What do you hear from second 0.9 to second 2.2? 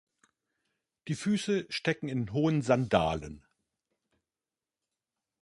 Die Füße stecken